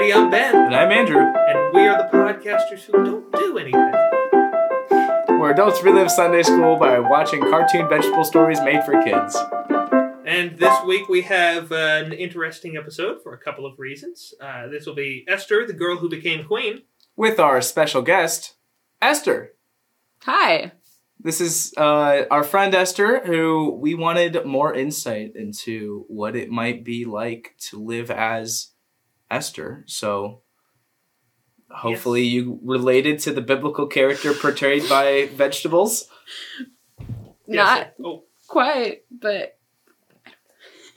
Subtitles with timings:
[0.00, 3.92] Alrighty, I'm Ben, And I'm Andrew, and we are the podcasters who don't do anything.
[5.38, 9.36] where adults relive Sunday school by watching cartoon vegetable stories made for kids.
[10.24, 14.32] And this week we have uh, an interesting episode for a couple of reasons.
[14.40, 16.80] Uh, this will be Esther, the girl who became queen.
[17.14, 18.54] With our special guest,
[19.02, 19.52] Esther.
[20.22, 20.72] Hi.
[21.22, 26.84] This is uh, our friend Esther, who we wanted more insight into what it might
[26.84, 28.68] be like to live as
[29.30, 29.84] Esther.
[29.86, 30.42] So
[31.70, 36.08] hopefully you related to the biblical character portrayed by vegetables.
[37.46, 39.58] Not oh, quite, but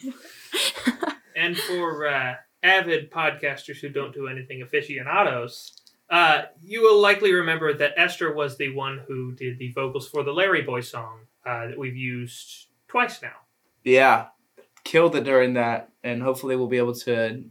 [1.36, 5.80] and for uh, avid podcasters who don't do anything aficionados,
[6.10, 10.24] uh, you will likely remember that Esther was the one who did the vocals for
[10.24, 13.34] the Larry Boy song uh, that we've used twice now.
[13.84, 14.28] Yeah,
[14.84, 17.44] killed it during that, and hopefully we'll be able to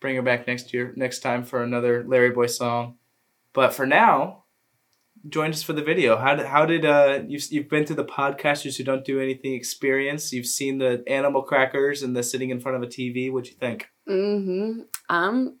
[0.00, 2.96] bring her back next year, next time for another Larry Boy song.
[3.52, 4.44] But for now,
[5.28, 6.16] join us for the video.
[6.16, 9.54] How did how did uh you've you've been to the podcasters who don't do anything
[9.54, 10.32] experience?
[10.32, 13.30] You've seen the animal crackers and the sitting in front of a TV.
[13.30, 13.88] What'd you think?
[14.08, 14.80] mm-hmm.
[15.08, 15.56] um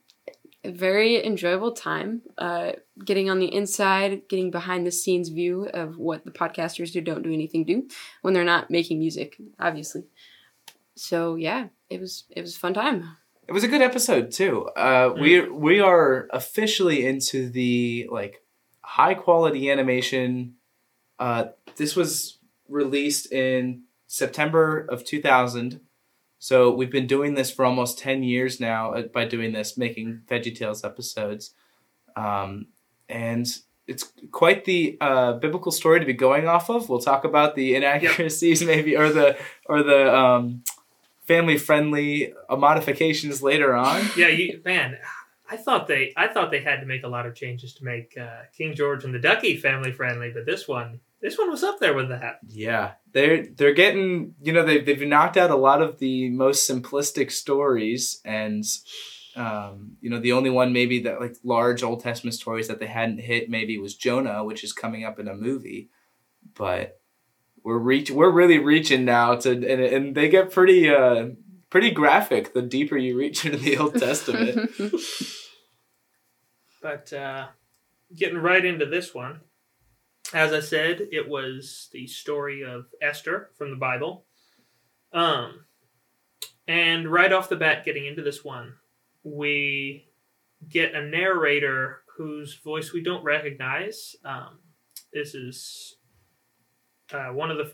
[0.64, 2.22] very enjoyable time.
[2.38, 2.72] Uh
[3.04, 7.22] getting on the inside, getting behind the scenes view of what the podcasters who don't
[7.22, 7.88] do anything do
[8.22, 10.04] when they're not making music, obviously.
[10.96, 13.16] So yeah, it was it was a fun time.
[13.50, 14.66] It was a good episode too.
[14.76, 18.44] Uh, we we are officially into the like
[18.80, 20.54] high quality animation.
[21.18, 25.80] Uh, this was released in September of two thousand,
[26.38, 28.92] so we've been doing this for almost ten years now.
[28.92, 31.52] uh, By doing this, making VeggieTales episodes,
[32.14, 32.68] um,
[33.08, 33.48] and
[33.88, 36.88] it's quite the uh, biblical story to be going off of.
[36.88, 40.62] We'll talk about the inaccuracies, maybe, or the or the um,
[41.30, 44.02] family friendly uh, modifications later on.
[44.16, 44.98] Yeah, you, man,
[45.48, 48.18] I thought they I thought they had to make a lot of changes to make
[48.20, 51.78] uh, King George and the Ducky family friendly, but this one this one was up
[51.78, 52.40] there with that.
[52.48, 56.68] Yeah, they're they're getting you know they've they've knocked out a lot of the most
[56.68, 58.64] simplistic stories, and
[59.36, 62.88] um, you know the only one maybe that like large Old Testament stories that they
[62.88, 65.90] hadn't hit maybe was Jonah, which is coming up in a movie,
[66.56, 66.99] but
[67.64, 71.28] we're reach we're really reaching now to and, and they get pretty uh
[71.68, 74.70] pretty graphic the deeper you reach into the Old Testament.
[76.80, 77.48] But uh,
[78.14, 79.40] getting right into this one,
[80.32, 84.24] as I said, it was the story of Esther from the Bible.
[85.12, 85.64] Um,
[86.66, 88.74] and right off the bat, getting into this one,
[89.22, 90.06] we
[90.68, 94.14] get a narrator whose voice we don't recognize.
[94.24, 94.60] Um,
[95.12, 95.96] this is
[97.12, 97.72] uh, one of the,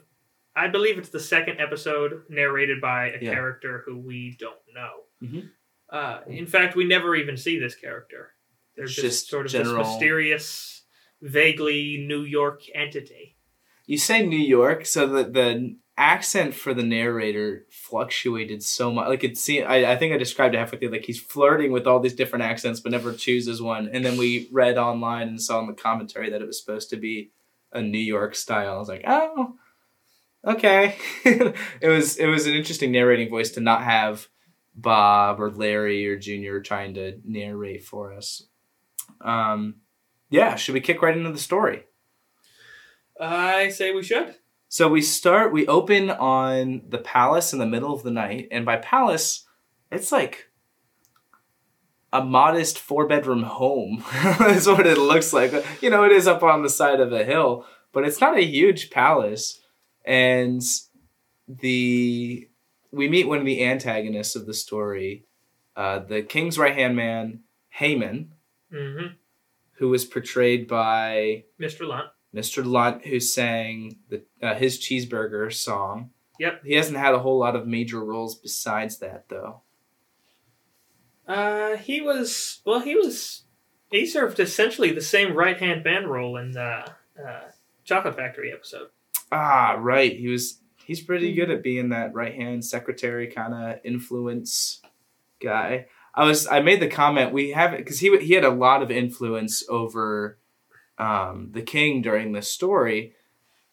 [0.55, 3.35] I believe it's the second episode narrated by a Yeah.
[3.35, 5.05] character who we don't know.
[5.23, 5.51] Mhm.
[5.89, 8.33] Uh, in fact, we never even see this character.
[8.75, 10.85] They're It's just, just sort of general- this mysterious,
[11.21, 13.37] vaguely New York entity.
[13.87, 19.09] You say New York, so the the accent for the narrator fluctuated so much.
[19.09, 20.91] Like it seemed, I, I think I described it halfway through.
[20.91, 23.89] Like he's flirting with all these different accents, but never chooses one.
[23.91, 26.97] And then we read online and saw in the commentary that it was supposed to
[26.97, 27.31] be
[27.77, 28.75] a New York style.
[28.75, 29.55] I was like, oh,
[30.45, 30.97] okay.
[31.25, 34.29] it was it was an interesting narrating voice to not have
[34.75, 38.43] Bob or Larry or Junior trying to narrate for us.
[39.21, 39.77] Um,
[40.31, 41.85] yeah, should we kick right into the story?
[43.21, 44.35] I say we should.
[44.69, 48.67] So we start, we open on the palace in the middle of the night, and
[48.67, 49.47] by palace,
[49.91, 50.51] it's like
[52.13, 54.05] a modest four bedroom home.
[54.41, 55.53] is what it looks like.
[55.83, 58.45] You know, it is up on the side of a hill, but it's not a
[58.45, 59.61] huge palace.
[60.05, 60.63] And
[61.49, 62.49] the
[62.93, 65.27] we meet one of the antagonists of the story,
[65.77, 67.41] uh, the king's right hand man,
[67.71, 68.33] Haman,
[68.73, 69.07] hmm
[69.79, 71.87] who was portrayed by Mr.
[71.87, 72.09] Lunt.
[72.35, 72.65] Mr.
[72.65, 76.11] Lunt, who sang the uh, his cheeseburger song.
[76.39, 76.63] Yep.
[76.65, 79.63] He hasn't had a whole lot of major roles besides that, though.
[81.27, 82.81] Uh, he was well.
[82.81, 83.43] He was.
[83.91, 86.85] He served essentially the same right hand man role in the
[87.25, 87.41] uh,
[87.85, 88.89] Chocolate Factory episode.
[89.33, 90.17] Ah, right.
[90.17, 90.61] He was.
[90.85, 94.81] He's pretty good at being that right hand secretary kind of influence
[95.43, 95.87] guy.
[96.15, 96.47] I was.
[96.47, 100.39] I made the comment we haven't because he he had a lot of influence over
[100.97, 103.15] um, the king during this story,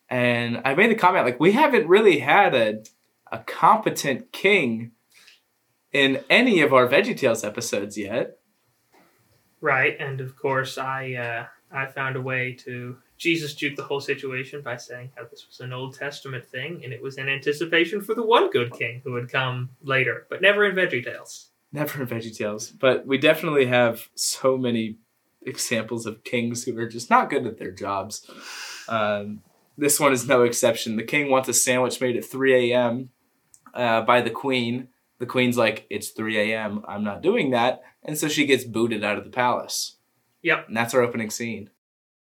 [0.09, 2.83] and I made the comment like we haven't really had a
[3.31, 4.91] a competent king
[5.93, 8.39] in any of our VeggieTales episodes yet.
[9.61, 14.01] Right, and of course, I uh, I found a way to Jesus juke the whole
[14.01, 18.01] situation by saying how this was an Old Testament thing, and it was in anticipation
[18.01, 21.47] for the one good king who would come later, but never in VeggieTales.
[21.71, 24.97] Never in Veggie Tales, but we definitely have so many
[25.41, 28.29] examples of kings who are just not good at their jobs.
[28.87, 29.41] Um,
[29.75, 30.97] this one is no exception.
[30.97, 33.09] The king wants a sandwich made at 3 a.m.
[33.73, 34.89] Uh, by the queen.
[35.23, 36.83] The queen's like, "It's 3 a.m.
[36.85, 39.95] I'm not doing that," and so she gets booted out of the palace.
[40.41, 40.67] Yep.
[40.67, 41.69] And that's our opening scene.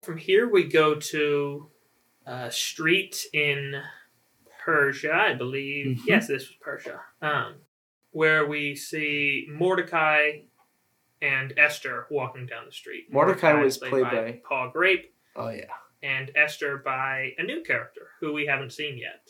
[0.03, 1.71] From here, we go to
[2.25, 3.81] a street in
[4.65, 5.95] Persia, I believe.
[5.99, 6.01] Mhm.
[6.07, 6.99] Yes, this was Persia.
[7.21, 7.61] Um,
[8.11, 10.41] where we see Mordecai
[11.21, 13.09] and Esther walking down the street.
[13.13, 15.71] Mordecai was is played by- Pa Grape, Oh yeah.
[16.03, 19.29] and Esther by a new character who we haven't seen yet.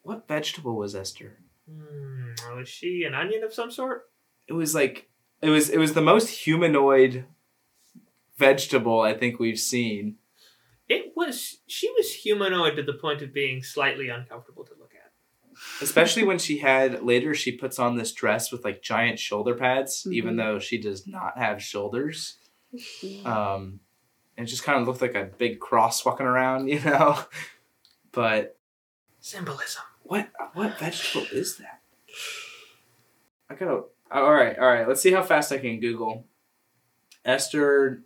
[0.00, 1.43] What vegetable was Esther?
[1.70, 4.02] Hmm, was she an onion of some sort?
[4.48, 5.08] It was like
[5.42, 7.24] it was it was the most humanoid
[8.36, 10.16] vegetable I think we've seen.
[10.88, 11.58] It was.
[11.66, 15.12] She was humanoid to the point of being slightly uncomfortable to look at.
[15.80, 20.06] Especially when she had later she puts on this dress with like giant shoulder pads,
[20.10, 20.38] even Mhm.
[20.38, 22.36] though she does not have shoulders.
[23.24, 23.80] Um
[24.36, 27.18] and it just kind of looked like a big cross walking around, you know.
[28.12, 28.58] But
[29.20, 29.84] Symbolism.
[30.04, 31.80] What what vegetable is that?
[33.50, 34.86] I gotta all right, all right.
[34.86, 36.26] Let's see how fast I can Google.
[37.24, 38.02] Esther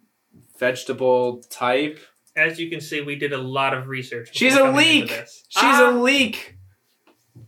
[0.59, 1.99] vegetable type.
[2.37, 4.31] As you can see, we did a lot of research.
[4.33, 5.09] She's a leek!
[5.49, 5.91] She's Ah!
[5.91, 6.57] a leek.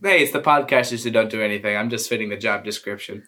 [0.03, 1.77] Hey, it's the podcasters who don't do anything.
[1.77, 3.23] I'm just fitting the job description.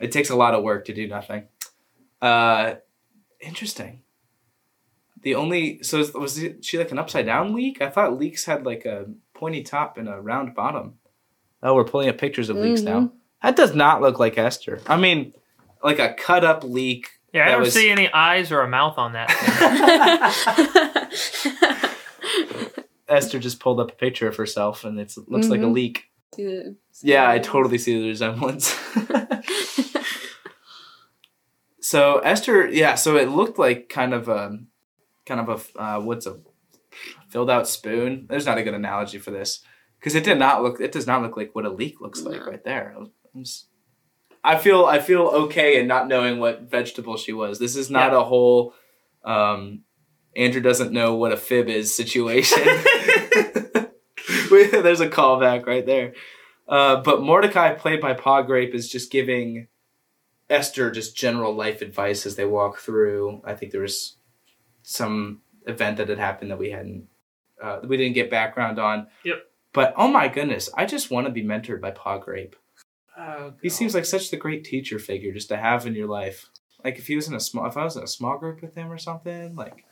[0.00, 1.48] It takes a lot of work to do nothing.
[2.22, 2.74] Uh,
[3.40, 4.02] interesting.
[5.22, 7.80] The only so was she like an upside down leek?
[7.82, 10.94] I thought leeks had like a pointy top and a round bottom.
[11.62, 13.10] Oh, we're pulling up pictures of leeks now.
[13.42, 14.80] That does not look like Esther.
[14.86, 15.32] I mean,
[15.82, 17.08] like a cut up leek.
[17.32, 19.30] Yeah, I don't was- see any eyes or a mouth on that.
[23.08, 25.74] Esther just pulled up a picture of herself, and it looks like a Mhm.
[25.74, 26.04] leek.
[26.36, 26.62] Yeah,
[27.02, 28.74] Yeah, I totally see the resemblance.
[31.80, 34.58] so Esther, yeah, so it looked like kind of a,
[35.26, 36.38] kind of a, uh, what's a
[37.34, 38.26] filled out spoon.
[38.30, 39.60] There's not a good analogy for this
[39.98, 40.80] because it did not look.
[40.80, 42.46] It does not look like what a leek looks like No.
[42.46, 42.94] right there.
[43.36, 43.66] Just-
[44.44, 47.58] I feel I feel okay in not knowing what vegetable she was.
[47.58, 48.20] This is not Yeah.
[48.20, 48.72] a whole.
[49.24, 49.80] Um,
[50.36, 52.62] Andrew doesn't know what a fib is situation.
[54.50, 56.12] There's a callback right there.
[56.68, 59.66] Uh, but Mordecai, played by Pa Grape, is just giving
[60.48, 63.42] Esther just general life advice as they walk through.
[63.44, 64.18] I think there was
[64.82, 67.08] some event that had happened that we hadn't,
[67.62, 69.06] uh, we didn't get background on.
[69.24, 69.42] Yep.
[69.72, 72.56] But oh my goodness, I just want to be mentored by Pa Grape.
[73.18, 76.46] oh, He seems like such the great teacher figure just to have in your life.
[76.84, 78.74] Like if he was in a small, if I was in a small group with
[78.74, 79.84] him or something, like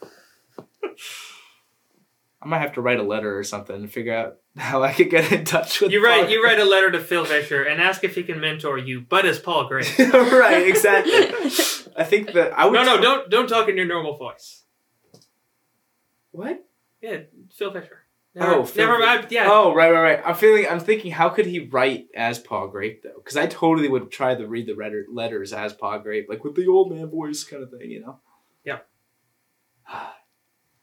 [2.42, 5.10] I might have to write a letter or something and figure out how I could
[5.10, 5.92] get in touch with.
[5.92, 8.40] You write Pa you write a letter to Phil Vischer and ask if he can
[8.40, 9.86] mentor you, but as Pa Grape.
[9.98, 11.12] right, exactly.
[11.96, 12.74] I think that I would.
[12.74, 14.64] No, no, don't don't talk in your normal voice.
[16.32, 16.64] What?
[17.02, 17.18] Yeah,
[17.52, 17.98] Phil Vischer.
[18.34, 19.26] Never, Oh, Phil never mind.
[19.30, 20.22] Yeah, Oh, right, right, right.
[20.24, 20.66] I'm feeling.
[20.70, 23.16] I'm thinking, how could he write as Pa Grape though?
[23.16, 26.54] Because I totally would try to read the letter, letters as Pa Grape, like with
[26.54, 28.20] the old man voice kind of thing, you know.
[28.64, 28.78] Yeah.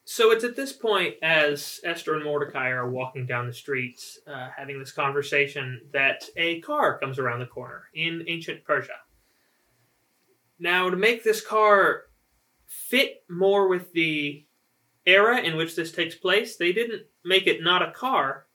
[0.04, 4.50] so it's at this point, as Esther and Mordecai are walking down the streets, uh,
[4.56, 8.98] having this conversation, that a car comes around the corner in ancient Persia.
[10.60, 12.04] Now, to make this car
[12.68, 14.46] fit more with the
[15.10, 18.46] era in which this takes place, they didn't make it not a car,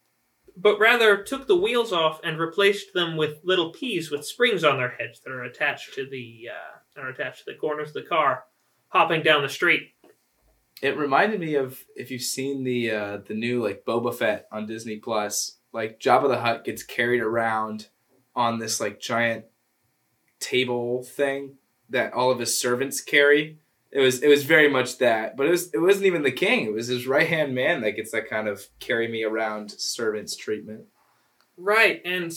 [0.56, 4.78] but rather took the wheels off and replaced them with little peas with springs on
[4.78, 8.02] their heads that are attached to the uh, are attached to the corners of the
[8.02, 8.44] car,
[8.88, 9.90] hopping down the street.
[10.80, 14.66] It reminded me of if you've seen the uh, the new like Boba Fett on
[14.66, 15.58] Disney Plus.
[15.72, 17.88] Like Jabba the Hutt gets carried around
[18.36, 19.46] on this like giant
[20.38, 21.56] table thing
[21.90, 23.58] that all of his servants carry.
[23.94, 26.66] It was it was very much that, but it was it wasn't even the king.
[26.66, 30.34] It was his right hand man that gets that kind of carry me around servants
[30.34, 30.86] treatment.
[31.56, 32.32] Right, and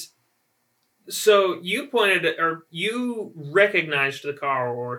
[1.09, 4.97] so you pointed or you recognized the car, or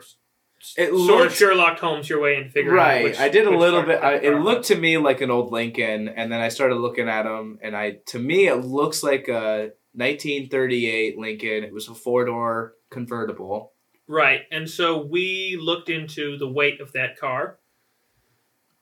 [0.76, 3.46] It sort looked- of Sherlock Holmes your way into figuring out Right, which- I did
[3.46, 4.02] a little bit.
[4.02, 7.22] I, it looked to me like an old Lincoln, and then I started looking at
[7.22, 11.62] them, and I to me it looks like a 1938 Lincoln.
[11.62, 13.74] It was a four door convertible.
[14.08, 17.58] Right, and so we looked into the weight of that car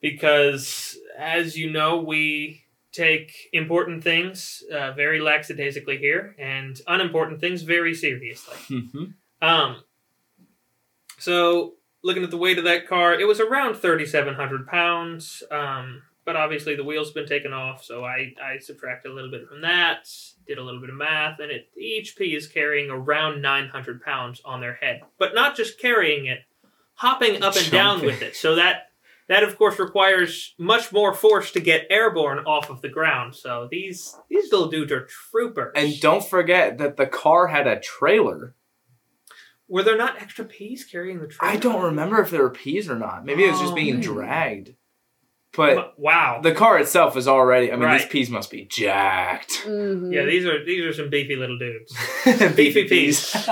[0.01, 7.63] because, as you know, we take important things uh, very lackadaisically here, and unimportant things
[7.63, 8.57] very seriously.
[8.71, 9.05] Mm-hmm.
[9.47, 9.83] Um,
[11.19, 15.43] so looking at the weight of that car, it was around thirty seven hundred pounds.
[15.51, 19.49] Um, but obviously the wheel's been taken off, so I, I subtracted a little bit
[19.49, 20.07] from that,
[20.47, 24.43] did a little bit of math, and it each pea is carrying around 900 pounds
[24.45, 25.01] on their head.
[25.19, 26.41] But not just carrying it,
[26.95, 28.37] hopping up and down with it.
[28.37, 28.91] So that,
[29.29, 33.35] that of course requires much more force to get airborne off of the ground.
[33.35, 35.73] So these, these little dudes are troopers.
[35.77, 38.55] And don't forget that the car had a trailer.
[39.69, 41.53] Were there not extra peas carrying the trailer?
[41.55, 43.25] I don't remember if there were peas or not.
[43.25, 44.03] Maybe it was just Oh, being man.
[44.03, 44.75] dragged.
[45.57, 46.41] But wow.
[46.43, 47.73] the car itself is already.
[47.73, 49.63] I mean, these peas must be jacked.
[49.67, 50.13] Mhm.
[50.15, 51.95] yeah, these are these are some beefy little dudes.
[52.57, 53.33] Beefy peas.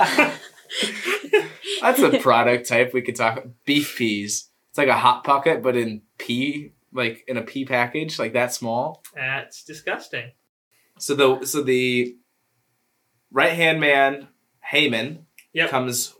[1.81, 3.43] That's a product type we could talk.
[3.65, 4.49] Beef peas.
[4.69, 8.53] It's like a hot pocket, but in pea, like in a pea package, like that
[8.53, 9.03] small.
[9.15, 10.31] That's disgusting.
[10.99, 12.15] So the so the
[13.31, 14.27] right hand man
[14.61, 15.69] Haman Yep.
[15.69, 16.13] comes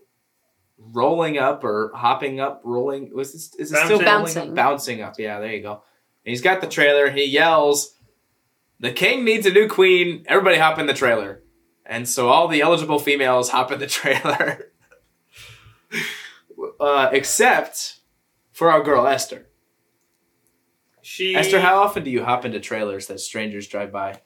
[0.92, 3.12] rolling up or hopping up, rolling.
[3.14, 4.50] Was this, is it still Bouncing.
[4.50, 4.56] up?
[4.56, 5.16] Bouncing up.
[5.20, 5.72] Yeah, there you go.
[5.74, 7.10] And he's got the trailer.
[7.12, 7.96] He yells,
[8.80, 10.26] "The king needs a new queen!
[10.28, 11.44] Everybody hop in the trailer!"
[11.86, 14.72] And so all the eligible females hop in the trailer,
[16.80, 18.00] uh, except
[18.52, 19.48] for our girl Esther.
[21.02, 24.22] She Esther, how often do you hop into trailers that strangers drive by?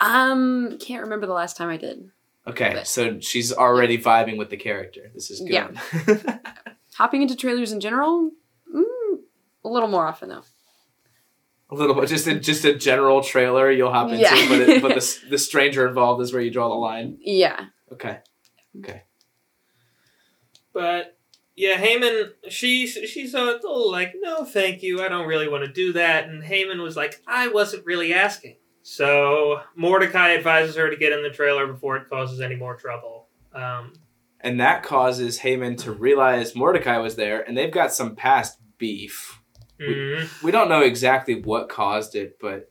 [0.00, 2.10] Um, can't remember the last time I did.
[2.46, 5.10] Okay, But- so she's already vibing with the character.
[5.14, 5.50] This is good.
[5.52, 6.38] Yeah.
[6.94, 8.30] Hopping into trailers in general,
[8.74, 8.82] mm,
[9.64, 10.42] a little more often though.
[11.70, 14.46] a little bit, just a just a general trailer you'll hop into, Yeah.
[14.48, 17.16] but it, but the the stranger involved is where you draw the line.
[17.20, 17.66] Yeah.
[17.92, 18.18] Okay.
[18.80, 19.02] Okay.
[20.72, 21.16] But
[21.54, 25.72] yeah, Haman, she she's a little like, no, thank you, I don't really want to
[25.72, 26.28] do that.
[26.28, 28.56] And Haman was like, I wasn't really asking.
[28.82, 33.28] So Mordecai advises her to get in the trailer before it causes any more trouble.
[33.54, 33.92] Um,
[34.40, 39.38] And that causes Haman to realize Mordecai was there, and they've got some past beef.
[39.80, 40.42] mhm.
[40.42, 42.70] We don't know exactly what caused it, but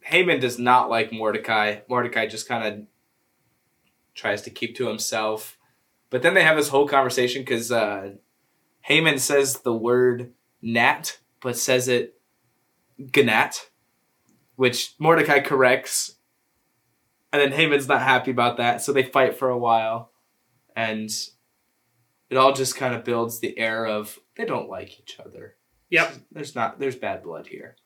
[0.00, 1.80] Haman does not like Mordecai.
[1.88, 2.86] Mordecai just kind of
[4.14, 5.58] tries to keep to himself.
[6.10, 8.12] But then they have this whole conversation because uh,
[8.82, 10.32] Haman says the word
[10.62, 12.18] gnat, but says it
[12.98, 13.70] gnat,
[14.56, 16.16] which Mordecai corrects.
[17.32, 20.12] And then Haman's not happy about that, so they fight for a while.
[20.76, 21.10] And
[22.30, 25.56] it all just kind of builds the air of they don't like each other.
[25.90, 26.14] Yep.
[26.32, 27.76] There's not there's bad blood here.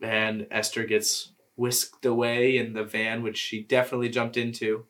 [0.00, 4.84] And Esther gets whisked away in the van, which she definitely jumped into,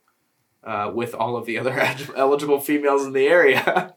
[0.64, 1.72] uh, with all of the other
[2.16, 3.94] eligible females in the area.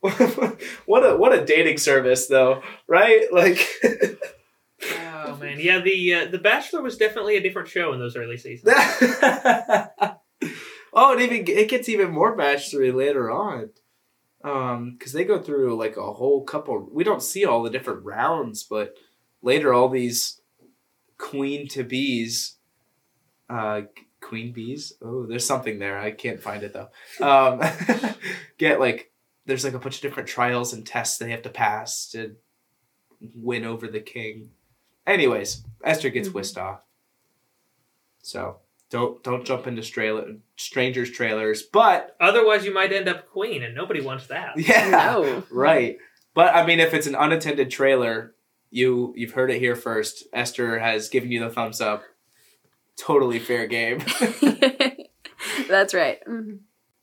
[0.00, 3.32] what a what a dating service, though, right?
[3.32, 3.66] Like,
[5.30, 5.80] Oh man, yeah.
[5.80, 8.74] The uh, the Bachelor was definitely a different show in those early seasons.
[10.92, 13.70] oh, it even it gets even more bachelory later on,
[14.42, 16.88] um, because they go through like a whole couple.
[16.92, 18.94] We don't see all the different rounds, but
[19.42, 20.40] later all these
[21.18, 22.56] queen to bees,
[23.48, 23.82] uh,
[24.20, 24.94] queen bees.
[25.02, 25.98] Oh, there's something there.
[25.98, 26.88] I can't find it though.
[27.24, 27.60] Um,
[28.58, 29.12] get like
[29.46, 32.36] there's like a bunch of different trials and tests they have to pass to
[33.34, 34.50] win over the king.
[35.10, 36.34] Anyways, Esther gets Mhm.
[36.34, 36.80] whisked off.
[38.22, 38.58] So
[38.90, 41.62] don't don't jump into trailer strangers trailers.
[41.62, 44.52] But Otherwise, you might end up queen, and nobody wants that.
[44.56, 45.44] yeah, No.
[45.50, 45.98] right.
[46.34, 48.34] But I mean, if it's an unattended trailer,
[48.70, 50.24] you you've heard it here first.
[50.32, 52.02] Esther has given you the thumbs up.
[52.96, 54.00] Totally fair game.
[55.68, 56.18] That's right.
[56.26, 56.60] Mhm.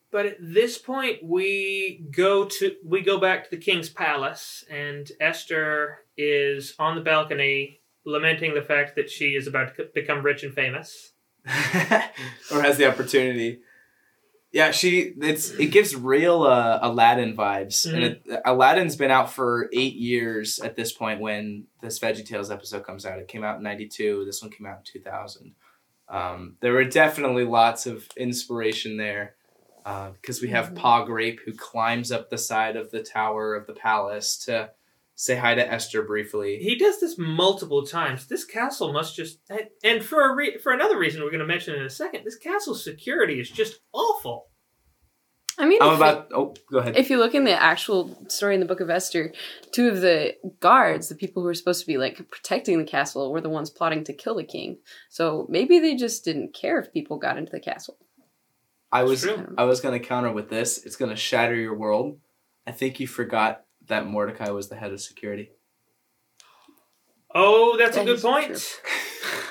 [0.10, 5.12] But at this point, we go to we go back to the king's palace, and
[5.20, 7.77] Esther is on the balcony,
[8.08, 11.12] lamenting the fact that she is about to become rich and famous.
[11.46, 13.60] or has the opportunity.
[14.52, 19.70] Yeah, she it's it gives real uh, Aladdin vibes, and it, Aladdin's been out for
[19.74, 23.20] eight years at this point when this Veggie Tales episode comes out.
[23.20, 24.24] It came out in '92.
[24.26, 25.54] This one came out in 2000.
[26.10, 29.36] Um, there were definitely lots of inspiration there
[30.14, 30.76] because we have Mhm.
[30.76, 34.72] Pa Grape who climbs up the side of the tower of the palace to
[35.18, 36.60] say hi to Esther briefly.
[36.60, 38.28] He does this multiple times.
[38.28, 41.46] This castle must just and- and for a re, for another reason we're going to
[41.46, 42.24] mention in a second.
[42.24, 44.48] This castle's security is just awful.
[45.60, 46.28] I mean, I'm if, about.
[46.36, 46.98] Oh, go ahead.
[46.98, 49.34] if you look in the actual story in the Book of Esther,
[49.72, 53.32] two of the guards, the people who were supposed to be like protecting the castle,
[53.32, 54.78] were the ones plotting to kill the king.
[55.10, 57.98] So maybe they just didn't care if people got into the castle.
[58.92, 59.56] I was true.
[59.58, 60.86] I was gonna counter with this.
[60.86, 62.20] It's gonna shatter your world.
[62.68, 65.52] I think you forgot that Mordecai was the head of security.
[67.34, 68.48] Oh, that's a good point.
[68.48, 68.92] true.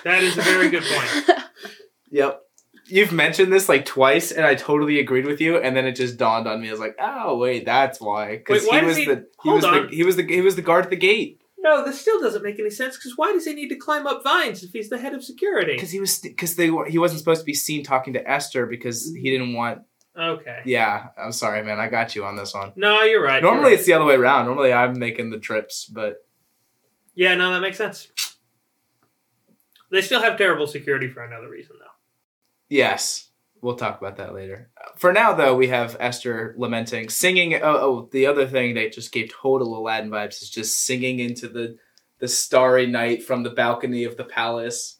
[0.04, 1.40] That is a very good point.
[2.12, 2.40] Yep.
[2.86, 6.16] you've mentioned this like twice, and I totally agreed with you, and then it just
[6.16, 6.68] dawned on me.
[6.68, 8.36] I was like, oh wait, that's why.
[8.36, 10.62] Because he was he- the he hold was the he was the he was the
[10.62, 11.40] guard at the gate.
[11.58, 12.96] No, this still doesn't make any sense.
[12.96, 15.74] Because why does he need to climb up vines if he's the head of security?
[15.74, 18.66] Because he was because they were he wasn't supposed to be seen talking to Esther
[18.66, 19.80] because he didn't want.
[20.18, 20.62] Okay.
[20.64, 21.78] Yeah, I'm sorry, man.
[21.78, 22.72] I got you on this one.
[22.76, 23.42] No, you're right.
[23.42, 23.78] you're Normally right.
[23.78, 24.46] it's the other way around.
[24.46, 26.24] Normally I'm making the trips, but
[27.14, 28.08] yeah, no, that makes sense.
[29.90, 31.86] They still have terrible security for another reason, though.
[32.68, 33.28] yes,
[33.60, 34.70] we'll talk about that later.
[34.96, 37.54] For now, though, we have Esther lamenting, singing.
[37.54, 41.48] Oh, oh, the other thing that just gave total Aladdin vibes is just singing into
[41.48, 41.76] the
[42.18, 44.98] the starry night from the balcony of the palace.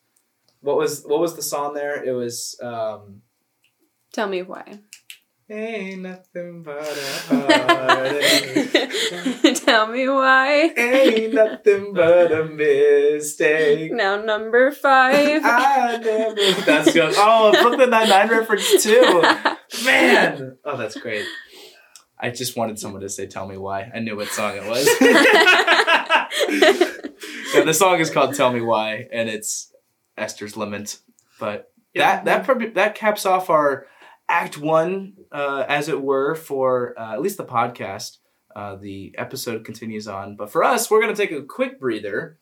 [0.60, 2.02] What was what was the song there?
[2.04, 3.22] It was um,
[4.12, 4.78] Tell me why.
[5.48, 8.72] Ain't nothing but a heartache.
[9.64, 10.72] Tell me why.
[10.76, 13.92] Ain't nothing but a mistake.
[13.92, 15.42] Now number five.
[15.44, 16.34] I never.
[16.66, 17.14] That's good.
[17.16, 19.22] Oh, Brooklyn Nine Nine reference too.
[19.84, 21.26] Man, oh, that's great.
[22.18, 24.88] I just wanted someone to say, "Tell me why." I knew what song it was.
[25.00, 26.28] yeah,
[27.64, 29.72] the song is called "Tell Me Why," and it's
[30.16, 30.98] Esther's lament.
[31.38, 33.86] But that that that caps off our
[34.28, 38.18] Act One, uh, as it were, for uh, at least the podcast.
[38.54, 42.38] Uh, the episode continues on, but for us, we're gonna take a quick breather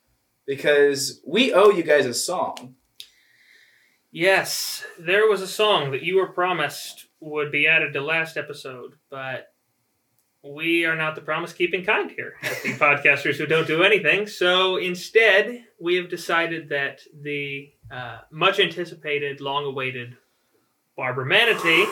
[0.46, 2.76] because we owe you guys a song.
[4.12, 8.92] Yes, there was a song that you were promised would be added to last episode,
[9.10, 9.52] but
[10.44, 14.26] we are not the promise keeping kind here at the podcasters who don't do anything.
[14.26, 20.16] So instead, we have decided that the uh, much anticipated, long awaited
[20.96, 21.86] Barbara Manatee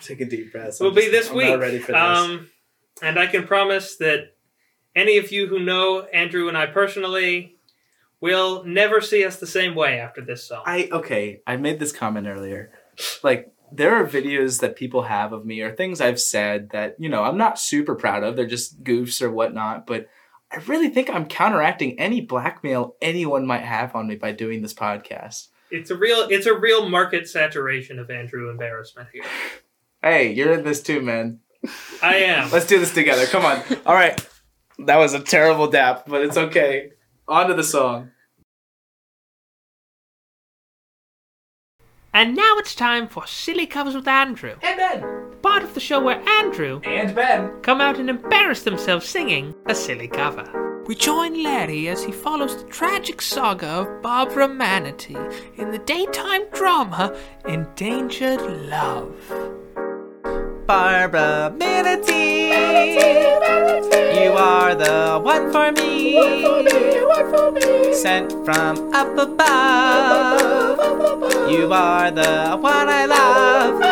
[0.00, 0.80] Take a deep breath.
[0.80, 1.48] will be this I'm week.
[1.48, 2.00] not ready for this.
[2.00, 2.50] Um,
[3.02, 4.34] and I can promise that
[4.94, 7.56] any of you who know Andrew and I personally
[8.20, 10.62] will never see us the same way after this song.
[10.66, 11.40] I okay.
[11.46, 12.72] I made this comment earlier.
[13.22, 17.08] Like there are videos that people have of me or things I've said that you
[17.08, 18.34] know I'm not super proud of.
[18.36, 19.86] They're just goofs or whatnot.
[19.86, 20.08] But
[20.50, 24.74] I really think I'm counteracting any blackmail anyone might have on me by doing this
[24.74, 25.48] podcast.
[25.70, 29.24] It's a real it's a real market saturation of Andrew embarrassment here.
[30.02, 31.40] Hey, you're in this too, man.
[32.02, 32.50] I am.
[32.50, 33.26] Let's do this together.
[33.26, 33.62] Come on.
[33.84, 34.24] All right.
[34.78, 36.92] That was a terrible dap, but it's okay.
[37.26, 38.10] On to the song.
[42.14, 45.04] And now it's time for Silly Covers with Andrew, And Ben.
[45.42, 47.50] part of the show where Andrew And Ben.
[47.62, 50.44] come out and embarrass themselves singing a silly cover.
[50.88, 55.18] We join Larry as he follows the tragic saga of Barbara Manatee
[55.58, 57.14] in the daytime drama
[57.46, 59.14] Endangered Love.
[60.66, 62.48] Barbara Manatee,
[64.18, 66.14] you are the one for me,
[67.92, 70.40] sent from up above.
[71.50, 73.87] You are the one I love.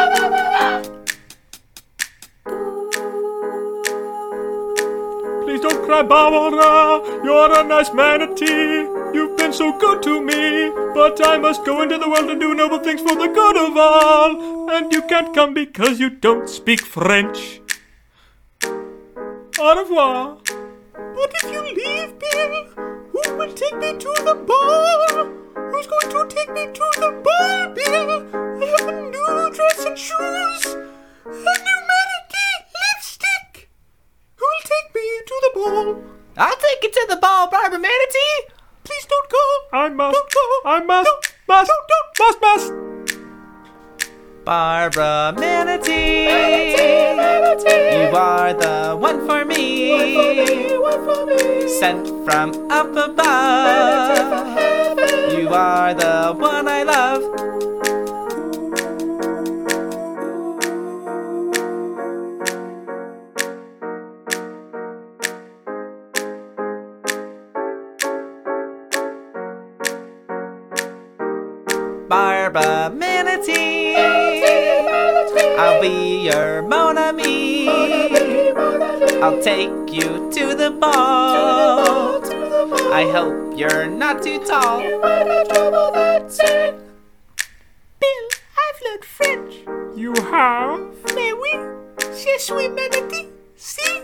[5.87, 7.23] Barbara.
[7.25, 8.87] You're a nice manatee.
[9.15, 10.71] You've been so good to me.
[10.95, 13.77] But I must go into the world and do noble things for the good of
[13.77, 14.71] all.
[14.71, 17.61] And you can't come because you don't speak French.
[19.59, 20.39] Au revoir.
[20.93, 22.65] But if you leave, Bill,
[23.13, 25.25] who will take me to the ball?
[25.71, 28.27] Who's going to take me to the ball, Bill?
[28.35, 30.77] I have a new dress and shoes.
[31.25, 31.86] A new.
[34.57, 36.03] Who'll take me to the ball?
[36.39, 38.55] I'll take you to the ball, Barbara Manatee.
[38.85, 39.39] Please don't go.
[39.73, 40.17] I must.
[40.35, 40.61] Go.
[40.65, 41.11] I must.
[41.49, 41.71] Must.
[41.71, 42.41] Don't, don't, Must.
[42.41, 42.73] Must.
[44.45, 46.29] Barbara Manatee,
[47.99, 50.69] you are the one for me,
[51.69, 54.57] sent from up above.
[55.33, 56.76] You are the one I
[79.27, 82.23] I'll take you to the ball.
[82.95, 84.79] I hope you're not too tall.
[84.79, 85.03] Bill,
[88.63, 89.55] I've learned French.
[89.97, 90.79] You have.
[91.17, 91.59] Mais oui,
[92.15, 93.27] je suis manatee.
[93.57, 94.03] See?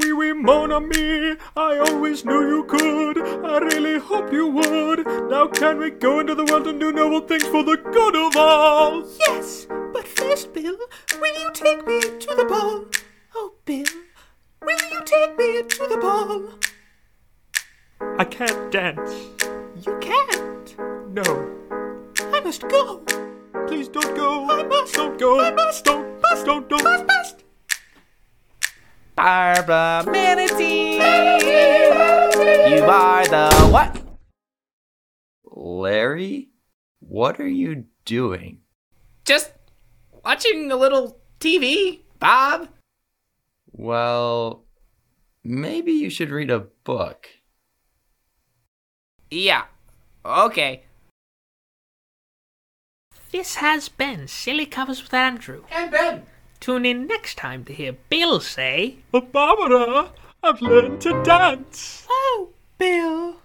[0.00, 1.36] Oui, oui, mon ami.
[1.56, 3.18] I always knew you could.
[3.44, 5.06] I really hope you would.
[5.30, 8.36] Now can we go into the world and do noble things for the good of
[8.36, 9.04] all?
[9.28, 10.76] Yes, but first, Bill,
[11.20, 12.86] will you take me to the ball?
[13.32, 13.86] Oh, Bill,
[14.62, 16.48] will you take me to the ball?
[18.18, 19.12] I can't dance.
[19.84, 20.76] You can't.
[21.12, 21.50] No.
[22.32, 22.98] I must go.
[23.66, 24.48] please don't go.
[24.50, 25.40] I must don't go.
[25.40, 26.20] I must don't.
[26.22, 26.68] Must don't.
[26.68, 26.82] Don't.
[26.84, 27.06] Must.
[27.06, 27.44] Must.
[29.16, 30.94] Barbara Manatee.
[32.74, 34.00] You are the what?
[35.44, 36.48] Larry,
[37.00, 38.60] what are you doing?
[39.24, 39.52] Just
[40.24, 42.68] watching a little TV, Bob.
[43.72, 44.64] Well,
[45.42, 47.28] maybe you should read a book.
[49.30, 49.64] Yeah.
[50.24, 50.84] Okay.
[53.32, 55.64] This has been Silly Covers with Andrew.
[55.70, 56.22] And Ben.
[56.58, 62.06] Tune in next time to hear Bill say, But Barbara, I've learned to dance.
[62.10, 63.39] Oh, Bill.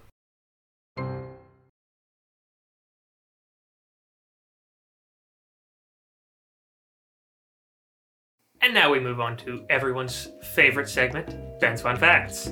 [8.65, 12.51] And now we move on to everyone's favorite segment, Ben's Fun Facts.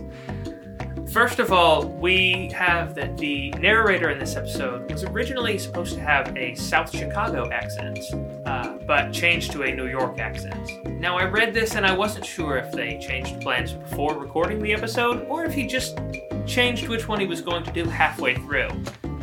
[1.11, 6.01] First of all, we have that the narrator in this episode was originally supposed to
[6.01, 7.97] have a South Chicago accent,
[8.45, 10.85] uh, but changed to a New York accent.
[10.85, 14.71] Now, I read this and I wasn't sure if they changed plans before recording the
[14.71, 15.97] episode or if he just
[16.45, 18.69] changed which one he was going to do halfway through.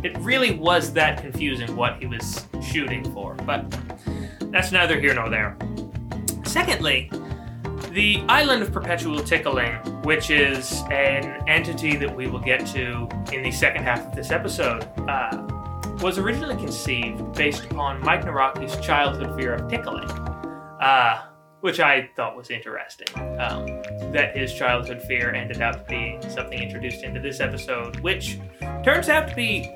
[0.02, 3.64] It really was that confusing what he was shooting for, but
[4.50, 5.56] that's neither here nor there.
[6.50, 7.08] Secondly,
[7.92, 13.44] the Island of Perpetual Tickling, which is an entity that we will get to in
[13.44, 15.46] the second half of this episode, uh,
[16.02, 20.10] was originally conceived based upon Mike Nawrocki's childhood fear of tickling,
[20.80, 21.22] uh,
[21.60, 23.16] which I thought was interesting.
[23.38, 23.66] Um,
[24.10, 28.40] that his childhood fear ended up being something introduced into this episode, which
[28.82, 29.70] turns out to be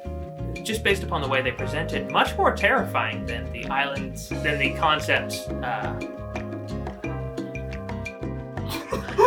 [0.65, 4.59] just based upon the way they present it, much more terrifying than the islands, than
[4.59, 5.49] the concept.
[5.63, 5.95] Uh,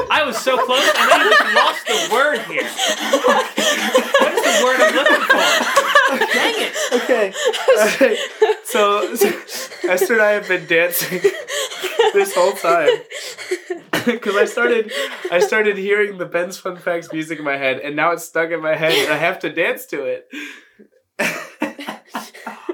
[0.09, 2.63] I was so close, and then I just lost the word here.
[4.19, 5.47] what is the word I'm looking for?
[6.33, 6.73] Dang it!
[6.93, 7.33] Okay.
[8.63, 9.27] So, so
[9.89, 11.21] Esther and I have been dancing
[12.13, 12.89] this whole time
[14.05, 14.91] because I started
[15.31, 18.51] I started hearing the Ben's Fun Facts music in my head, and now it's stuck
[18.51, 20.27] in my head, and I have to dance to it.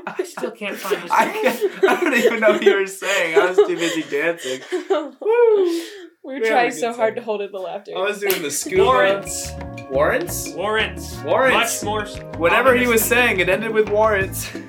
[0.06, 1.12] I still can't find.
[1.12, 3.38] I, can't, I don't even know what you were saying.
[3.38, 4.62] I was too busy dancing.
[5.22, 5.82] Woo.
[6.24, 7.22] We were We had a trying good so hard time.
[7.24, 7.92] to hold in the laughter.
[7.98, 8.84] I was doing the scuba.
[8.84, 9.52] Warrants.
[9.90, 10.50] Warrants?
[10.54, 11.18] Warrants.
[11.24, 11.84] Warrants.
[11.84, 12.06] Much more.
[12.38, 13.02] Whatever he ominous.
[13.02, 14.50] was saying, it ended with warrants.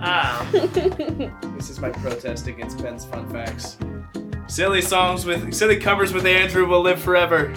[0.00, 0.48] Ah.
[0.52, 3.78] This is my protest against Ben's fun facts.
[4.46, 7.52] Silly songs with silly covers with Andrew will live forever.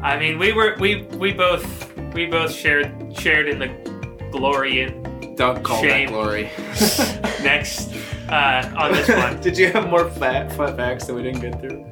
[0.00, 5.02] I mean, we were we we both we both shared shared in the glory in
[5.40, 6.08] Don't call Shame.
[6.08, 6.42] that glory.
[7.42, 7.94] next
[8.28, 9.40] uh, on this one.
[9.40, 11.82] Did you have more fat fun facts that we didn't get through?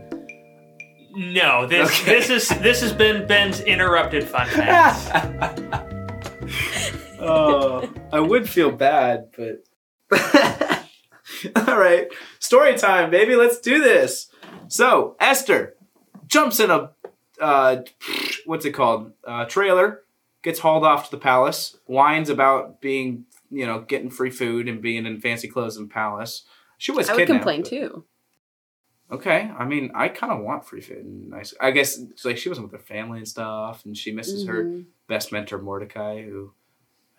[1.17, 2.13] No, this Okay.
[2.21, 5.09] this is this has been Ben's interrupted fun facts.
[7.19, 9.65] oh, I would feel bad, but.
[11.57, 12.09] All right,
[12.41, 13.35] story time, baby.
[13.35, 14.31] Let's do this.
[14.69, 15.75] So Esther
[16.27, 16.91] jumps in a
[17.41, 17.77] uh,
[18.45, 19.13] what's it called?
[19.27, 20.03] Uh, trailer.
[20.43, 21.79] Gets hauled off to the palace.
[21.87, 26.45] Whines about being, you know, getting free food and being in fancy clothes in palace.
[26.79, 27.09] She was.
[27.09, 28.05] I would complain but- too.
[29.11, 30.99] Okay, I mean, I kind of want free food.
[31.07, 31.55] And nice.
[31.59, 34.65] I guess it's like she wasn't with her family and stuff, and she misses her
[34.65, 34.85] Mhm.
[35.07, 36.53] best mentor Mordecai, who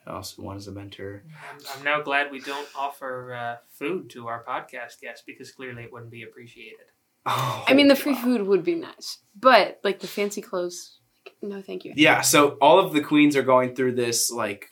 [0.05, 1.23] I also wanted as a mentor.
[1.51, 5.83] I'm, I'm now glad we don't offer uh, food to our podcast guests because clearly
[5.83, 6.85] it wouldn't be appreciated.
[7.25, 8.21] Oh, I mean, the free wow.
[8.23, 11.93] food would be nice, but like the fancy clothes, like, no, thank you.
[11.95, 14.69] Yeah, so all of the queens are going through this like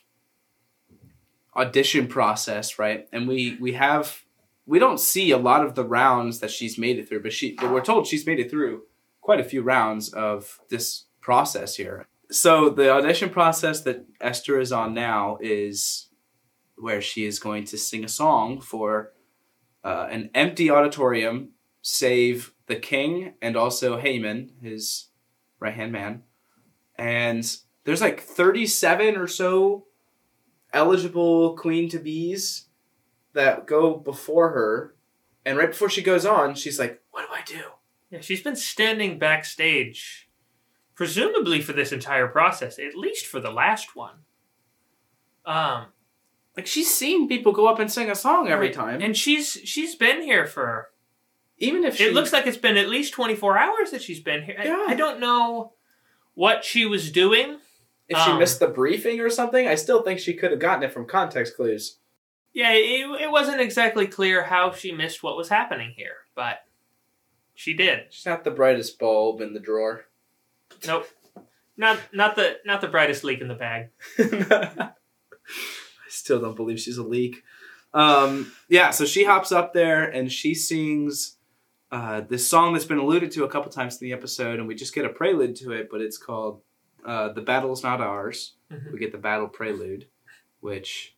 [1.57, 3.07] audition process, right?
[3.11, 4.23] And we we have
[4.65, 7.55] we don't see a lot of the rounds that she's made it through, but she
[7.55, 8.83] but we're told she's made it through
[9.21, 12.07] quite a few rounds of this process here.
[12.29, 16.07] So the audition process that Esther is on now is
[16.77, 19.13] where she is going to sing a song for
[19.83, 21.49] uh, an empty auditorium,
[21.81, 25.07] save the king and also Haman, his
[25.59, 26.23] right hand man
[26.97, 29.85] and there's like 37 or so
[30.73, 32.65] eligible queen to bees
[33.33, 34.95] that go before her
[35.45, 37.63] and right before she goes on she's like what do i do
[38.09, 40.29] Yeah, she's been standing backstage,
[40.95, 44.15] presumably for this entire process, at least for the last one.
[45.45, 45.87] Um,
[46.55, 48.75] like she's seen people go up and sing a song every Right.
[48.75, 50.89] time and she's she's been here for.
[51.57, 54.19] even if she It looks like it's been at least twenty four hours that she's
[54.19, 54.55] been here.
[54.59, 54.85] I- Yeah.
[54.87, 55.73] I, don't know
[56.33, 57.59] what she was doing.
[58.09, 60.83] If she um, missed the briefing or something i still think she could have gotten
[60.83, 61.97] it from context clues
[62.53, 66.63] Yeah, it, it wasn't exactly clear how she missed what was happening here, but
[67.53, 68.05] she did.
[68.09, 70.05] she's not the brightest bulb in the drawer
[70.85, 71.07] Nope.
[71.75, 73.89] Not not the not the brightest leek in the bag.
[74.19, 74.91] I
[76.09, 77.43] still don't believe she's a leek.
[77.93, 81.37] Um, yeah, so she hops up there and she sings
[81.91, 84.75] uh, this song that's been alluded to a couple times in the episode, and we
[84.75, 86.61] just get a prelude to it, but it's called
[87.07, 88.91] uh, "The Battle's Not Ours." Mhm.
[88.93, 90.07] We get the battle prelude,
[90.59, 91.15] which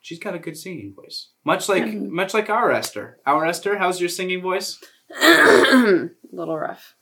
[0.00, 2.10] she's got a good singing voice, much like Mhm.
[2.10, 3.18] much like our Esther.
[3.26, 4.78] Our Esther, how's your singing voice?
[5.22, 6.94] A little rough.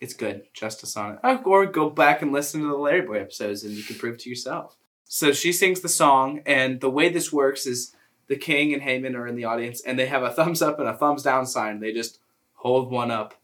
[0.00, 0.46] It's good.
[0.52, 1.18] Justice on it.
[1.22, 4.18] Oh, Or go back and listen to the Larry Boy episodes, and you can prove
[4.18, 4.76] to yourself.
[5.04, 7.94] So she sings the song, and the way this works is
[8.26, 10.88] the king and Haman are in the audience, and they have a thumbs up and
[10.88, 11.78] a thumbs down sign.
[11.80, 12.18] They just
[12.54, 13.34] hold one up.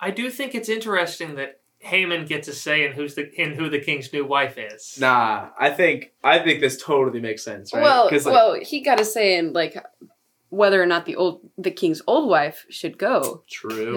[0.00, 1.55] I do think it's interesting that
[1.86, 4.98] Haman gets a say in who's the in who the king's new wife is.
[5.00, 7.82] Nah, I think I think this totally makes sense, right?
[7.82, 9.76] Well, 'Cause, like, well, he got to say in like
[10.48, 13.94] whether or not the old the king's old wife should go true.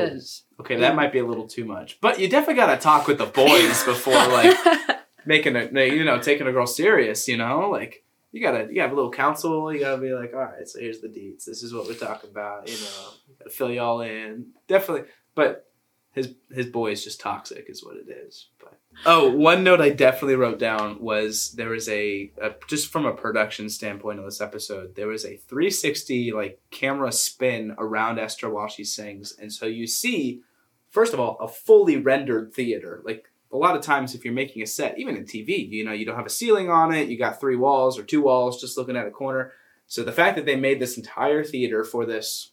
[0.60, 3.18] Okay, that might be a little too much, but you definitely got to talk with
[3.18, 4.58] the boys before like
[5.26, 7.28] making a you know taking a girl serious.
[7.28, 9.74] You know, like you gotta you have a little counsel.
[9.74, 11.46] You gotta be like, all right, so here's the deeds.
[11.46, 12.68] This is what we're talking about.
[12.70, 14.48] You know, gotta fill you all in.
[14.68, 15.66] Definitely, but
[16.12, 18.48] his his boy is just toxic, is what it is.
[18.60, 23.06] But oh, one note I definitely wrote down was there was a, a just from
[23.06, 28.50] a production standpoint of this episode, there was a 360 like camera spin around Esther
[28.50, 30.42] while she sings, and so you see
[30.90, 33.02] first of all, a fully rendered theater.
[33.06, 35.92] Like a lot of times, if you're making a set, even in TV, you know,
[35.92, 38.78] you don't have a ceiling on it, you got three walls or two walls just
[38.78, 39.52] looking at a corner.
[39.88, 42.52] So the fact that they made this entire theater for this,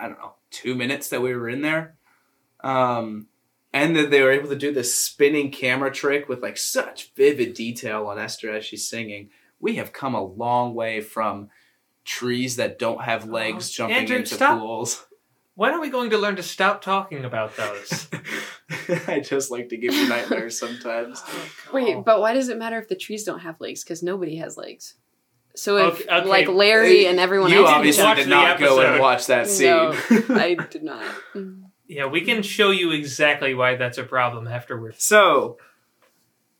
[0.00, 1.96] I don't know, two minutes that we were in there,
[2.60, 3.26] um,
[3.72, 7.54] and that they were able to do this spinning camera trick with like such vivid
[7.54, 11.48] detail on Esther as she's singing, we have come a long way from
[12.04, 14.58] trees that don't have legs Oh, jumping Andrew, into stop.
[14.58, 15.04] pools.
[15.54, 18.08] When are we going to learn to stop talking about those?
[19.08, 21.22] I just like to give you nightmares sometimes.
[21.72, 23.82] wait, but why does it matter if the trees don't have legs?
[23.82, 24.94] Because nobody has legs.
[25.56, 26.28] So if Okay, okay.
[26.28, 29.66] like Larry and everyone you else, obviously did not go and watch that scene.
[29.66, 29.92] No,
[30.30, 31.04] I did not.
[31.88, 35.02] Yeah, we can show you exactly why that's a problem afterwards.
[35.02, 35.56] so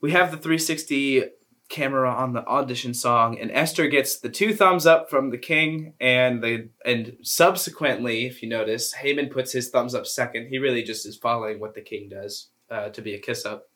[0.01, 1.25] we have the 360
[1.69, 5.93] camera on the audition song, and Esther gets the two thumbs up from the king,
[6.01, 10.49] and the and subsequently, if you notice, Haman puts his thumbs up second.
[10.49, 13.69] He really just is following what the king does uh, to be a kiss up.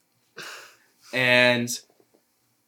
[1.12, 1.68] And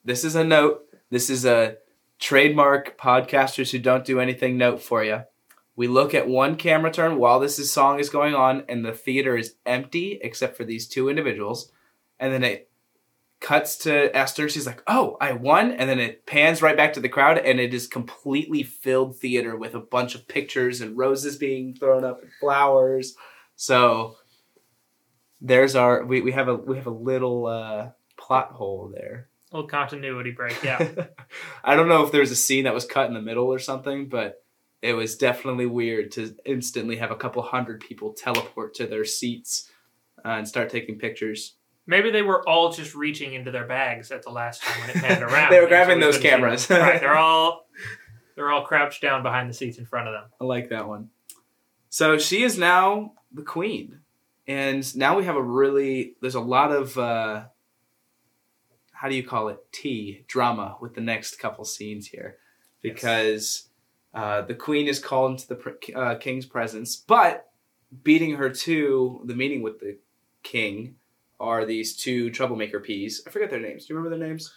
[0.05, 0.83] this is a note.
[1.11, 1.79] This is a
[2.18, 5.23] trademark podcasters who don't do anything note for you.
[5.77, 8.93] We look at one camera turn while this is, song is going on, and the
[8.93, 11.73] theater is empty except for these two individuals.
[12.21, 12.71] And then it
[13.41, 14.49] cuts to Esther.
[14.49, 17.59] She's like, "Oh, I won!" And then it pans right back to the crowd, and
[17.59, 22.23] it is completely filled theater with a bunch of pictures and roses being thrown up
[22.23, 23.17] and flowers.
[23.57, 24.17] So
[25.41, 29.29] there's our we, we have a we have a little uh, plot hole there.
[29.53, 31.07] little continuity break, yeah.
[31.65, 33.59] I don't know if there was a scene that was cut in the middle or
[33.59, 34.43] something, but
[34.85, 39.70] it was definitely weird to instantly have a couple hundred people teleport to their seats
[40.23, 41.55] uh, and start taking pictures.
[41.87, 44.97] Maybe they were all just reaching into their bags at the last time when it
[44.97, 45.51] panned around.
[45.51, 46.40] They were grabbing we those couldn't see them.
[46.40, 46.70] cameras.
[46.70, 47.66] right, they're all
[48.37, 50.25] they're all crouched down behind the seats in front of them.
[50.38, 51.09] I like that one.
[51.88, 54.01] So she is now the queen,
[54.47, 57.44] and now we have a really there's a lot of uh,
[58.92, 62.37] how do you call it tea drama with the next couple scenes here
[62.83, 63.68] because
[64.14, 67.50] uh, the queen is called into the pr- uh, king's presence, but
[68.03, 69.98] beating her to the meeting with the
[70.42, 70.96] king
[71.40, 73.22] are these two troublemaker peas.
[73.27, 73.87] I forget their names.
[73.87, 74.53] Do you remember their names?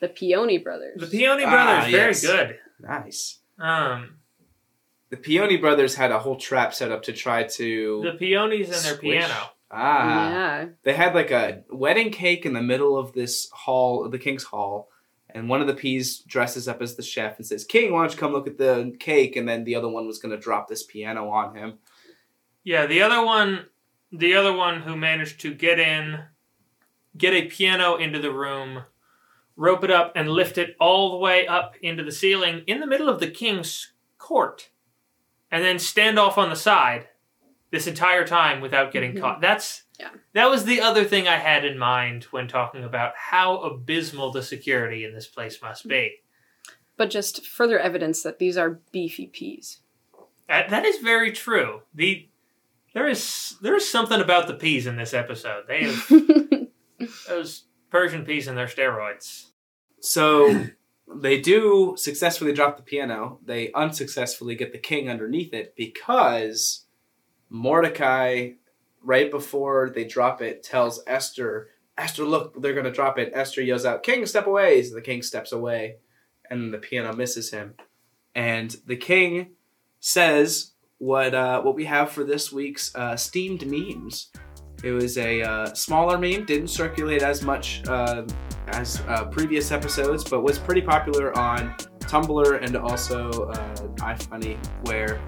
[0.00, 1.00] The Peony brothers.
[1.00, 2.26] The Peony Ah, brothers, very yes.
[2.26, 2.58] good.
[2.80, 3.38] Nice.
[3.58, 4.16] Um,
[5.10, 8.76] The Peony brothers had a whole trap set up to try to the peonies and
[8.76, 9.24] their Squish.
[9.26, 9.34] piano.
[9.70, 10.66] ah yeah.
[10.82, 14.88] they had like a wedding cake in the middle of this hall, the king's hall,
[15.34, 18.12] and one of the peas dresses up as the chef and says, "King, why don't
[18.12, 20.68] you come look at the cake?" And then the other one was going to drop
[20.68, 21.78] this piano on him.
[22.64, 23.66] Yeah, the other one,
[24.12, 26.24] the other one who managed to get in,
[27.16, 28.84] get a piano into the room,
[29.56, 32.86] rope it up, and lift it all the way up into the ceiling in the
[32.86, 34.70] middle of the king's court,
[35.50, 37.08] and then stand off on the side
[37.70, 39.20] this entire time without getting Mhm.
[39.20, 39.40] caught.
[39.40, 40.10] That's Yeah.
[40.32, 44.42] that was the other thing I had in mind when talking about how abysmal the
[44.42, 46.16] security in this place must be.
[46.96, 49.80] But just further evidence that these are beefy peas.
[50.48, 51.82] That, that is very true.
[51.94, 52.28] The
[52.94, 55.64] there is there is something about the peas in this episode.
[55.68, 56.10] They have
[57.28, 59.50] those Persian peas and their steroids.
[60.00, 60.66] So
[61.14, 63.38] they do successfully drop the piano.
[63.44, 66.86] They unsuccessfully get the king underneath it because
[67.48, 68.52] Mordecai,
[69.02, 73.32] right before they drop it, tells Esther, Esther, look, they're gonna drop it.
[73.34, 74.82] Esther yells out, King, step away.
[74.82, 75.96] So the king steps away,
[76.48, 77.74] and the piano misses him.
[78.34, 79.50] And the king
[80.00, 84.30] says what uh, what we have for this week's uh, steamed memes.
[84.82, 88.24] It was a uh, smaller meme, didn't circulate as much uh,
[88.68, 95.20] as uh, previous episodes, but was pretty popular on Tumblr and also uh, iFunny, where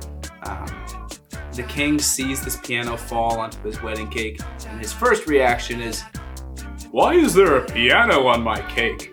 [0.45, 1.02] um,
[1.53, 6.03] the king sees this piano fall onto his wedding cake, and his first reaction is,
[6.91, 9.13] Why is there a piano on my cake?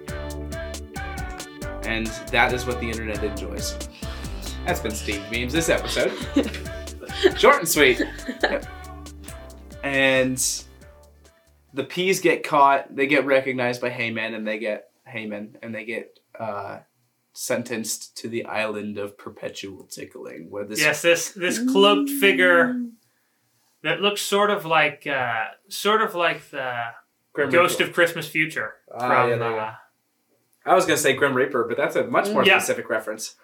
[1.84, 3.78] And that is what the internet enjoys.
[4.66, 6.14] That's been Steve Memes this episode.
[7.38, 8.02] Short and sweet.
[8.42, 8.66] Yep.
[9.84, 10.64] And
[11.74, 15.86] the peas get caught, they get recognized by Haman, and they get Haman, and they
[15.86, 16.80] get uh,
[17.44, 22.82] sentenced to the island of perpetual tickling, where this Yes, this this cloaked figure
[23.82, 26.88] that looks sort of like uh, sort of like the
[27.32, 29.74] Grim Ghost Reaper- of Christmas Future Ah, from yeah, there uh,
[30.66, 32.58] I was gonna say Grim Reaper, but that's a much more Yeah.
[32.60, 33.36] specific reference.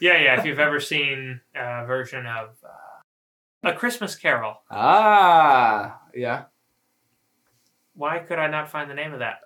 [0.00, 0.38] yeah yeah.
[0.40, 6.46] If you've ever seen a version of uh, a Christmas Carol, Ah, yeah.
[7.94, 9.38] why could I not find the name of that?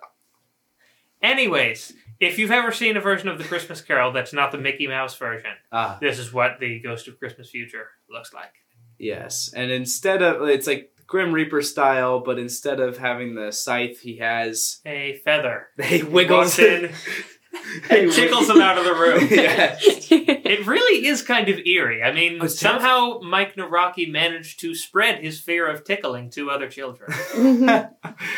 [1.21, 4.87] Anyways, if you've ever seen a version of the Christmas Carol that's not the Mickey
[4.87, 8.53] Mouse version, Ah, this is what the Ghost of Christmas Future looks like.
[8.99, 9.51] yes.
[9.55, 14.17] And instead of it's like Grim Reaper style, but instead of having the scythe, he
[14.17, 15.67] has A feather.
[15.83, 16.85] he wiggles Walks in
[17.89, 19.27] and tickles him out of the room.
[19.31, 19.77] yeah.
[19.79, 22.01] It really is kind of eerie.
[22.01, 26.49] I mean, Oh, it's somehow Mike Nawrocki managed to spread his fear of tickling to
[26.49, 27.11] other children.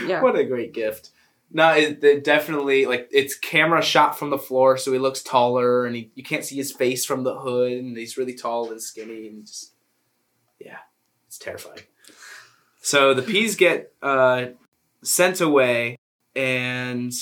[0.08, 0.22] Yeah.
[0.22, 1.12] What a great gift.
[1.56, 5.86] No, it, it definitely like it's camera shot from the floor, so he looks taller,
[5.86, 8.82] and he, you can't see his face from the hood, and he's really tall and
[8.82, 9.74] skinny, and just
[10.60, 10.80] yeah,
[11.28, 11.82] it's terrifying.
[12.82, 14.48] So the peas get uh,
[15.04, 16.00] sent away,
[16.36, 17.14] and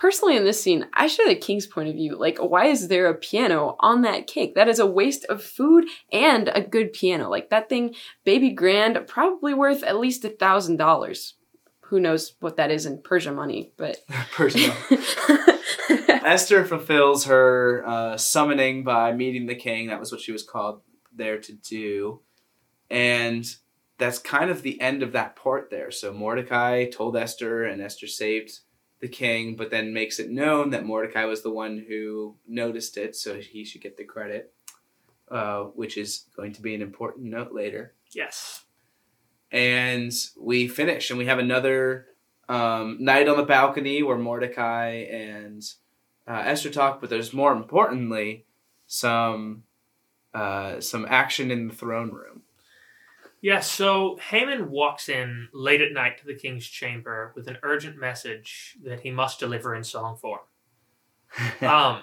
[0.00, 2.16] Personally, in this scene, I share the king's point of view.
[2.16, 4.54] Like, why is there a piano on that cake?
[4.54, 7.28] That is a waste of food and a good piano.
[7.28, 11.34] Like that thing, baby grand, probably worth at least a thousand dollars.
[11.90, 13.72] Who knows what that is in Persia money?
[13.76, 13.98] But
[14.32, 14.74] personal.
[16.24, 19.88] Esther fulfills her uh, summoning by meeting the king.
[19.88, 22.20] That was what she was called there to do.
[22.88, 23.44] And
[23.98, 25.90] that's kind of the end of that part there.
[25.90, 28.60] So Mordecai told Esther, and Esther saved
[29.00, 33.16] the king, but then makes it known that Mordecai was the one who noticed it,
[33.16, 34.52] so he should get the credit,
[35.30, 38.64] uh, which is going to be an important note later yes.
[39.50, 42.06] And we finish and we have another
[42.48, 45.62] um, night on the balcony where mordecai and
[46.26, 48.44] uh, esther talk but there's more importantly
[48.86, 49.64] some
[50.32, 52.42] uh, some action in the throne room
[53.42, 57.96] Yes, so Haman walks in late at night to the king's chamber with an urgent
[57.96, 60.40] message that he must deliver in song form.
[61.62, 62.02] um,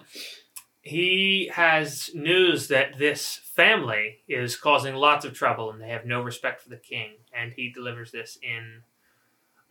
[0.88, 6.22] he has news that this family is causing lots of trouble and they have no
[6.22, 8.84] respect for the king, and he delivers this in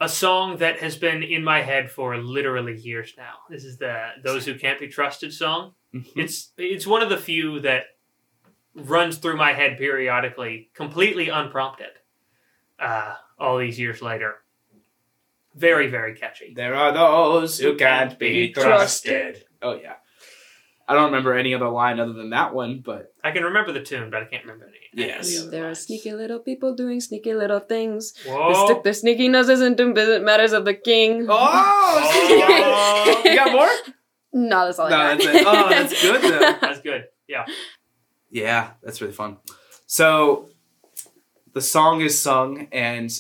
[0.01, 3.35] a song that has been in my head for literally years now.
[3.49, 5.73] This is the "Those Who Can't Be Trusted" song.
[6.15, 7.85] It's it's one of the few that
[8.75, 11.93] runs through my head periodically, completely unprompted.
[12.79, 14.35] Uh, all these years later,
[15.55, 16.53] very very catchy.
[16.55, 19.95] there are those who can't be trusted oh yeah
[20.88, 23.83] i don't remember any other line other than that one but I can remember the
[23.83, 24.77] tune, but I can't remember any.
[25.03, 25.40] any Yes.
[25.40, 28.12] other there are sneaky little people doing sneaky little things.
[28.25, 31.27] They stick their sneaky noses into business matters of the king.
[31.29, 33.22] oh, oh.
[33.25, 33.68] you got more
[34.33, 35.18] No, that's all No, I got.
[35.18, 35.44] that's it.
[35.46, 36.55] Oh, that's good, though.
[36.61, 37.05] That's good.
[37.27, 37.46] Yeah.
[38.31, 39.38] Yeah, that's really fun.
[39.87, 40.51] So
[41.53, 43.11] the song is sung, and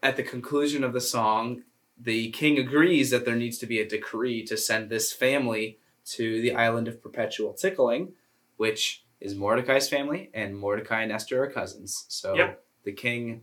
[0.00, 1.62] at the conclusion of the song,
[1.98, 6.40] the king agrees that there needs to be a decree to send this family to
[6.42, 8.12] the island of perpetual tickling,
[8.56, 12.04] which is Mordecai's family, and Mordecai and Esther are cousins.
[12.08, 12.64] So Yep.
[12.84, 13.42] the king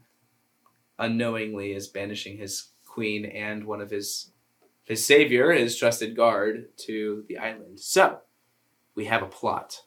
[1.00, 4.32] unknowingly is banishing his queen and one of his
[4.84, 7.80] his savior, his trusted guard, to the island.
[7.80, 8.20] So
[8.96, 9.84] we have a plot.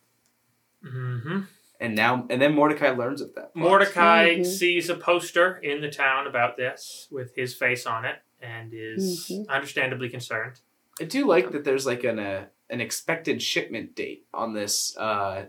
[0.83, 1.41] hmm
[1.81, 3.53] And now, and then Mordecai learns of that.
[3.53, 3.57] plot.
[3.69, 4.47] Mordecai Mhm.
[4.47, 9.29] sees a poster in the town about this with his face on it and is
[9.29, 9.49] Mhm.
[9.49, 10.61] understandably concerned.
[11.01, 11.65] I do like that.
[11.65, 15.47] There's like an uh, an expected shipment date on this uh,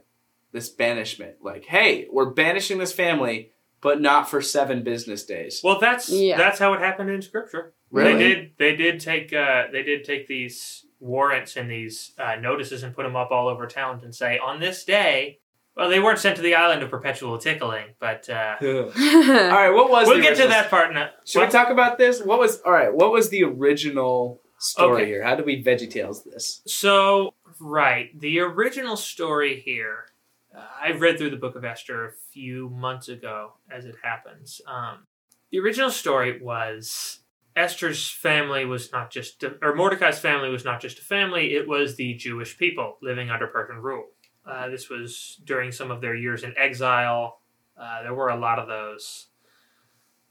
[0.51, 1.35] this banishment.
[1.41, 3.51] Like, hey, we're banishing this family,
[3.81, 5.61] but not for seven business days.
[5.63, 6.37] Well, that's Yeah.
[6.37, 7.73] that's how it happened in Scripture.
[7.91, 8.13] Really?
[8.13, 12.83] They did they did take uh, they did take these warrants and these uh, notices
[12.83, 15.39] and put them up all over town and say on this day
[15.75, 19.89] Well, they weren't sent to the island of perpetual tickling, but uh, all right, what
[19.89, 20.07] was?
[20.07, 21.09] we'll the get to that part now.
[21.25, 22.21] Should Well, we talk about this?
[22.21, 22.93] What was all right?
[22.93, 25.05] What was the original story Okay.
[25.05, 25.23] here?
[25.23, 26.61] How do we VeggieTales this?
[26.65, 30.07] So, right, the original story here.
[30.55, 34.61] Uh, I read through the Book of Esther a few months ago, as it happens.
[34.67, 35.05] Um,
[35.51, 37.19] the original story was
[37.55, 41.95] Esther's family was not just, or Mordecai's family was not just a family; it was
[41.95, 44.05] the Jewish people living under Persian rule.
[44.45, 47.39] Uh, this was during some of their years in exile.
[47.77, 49.27] Uh, there were a lot of those,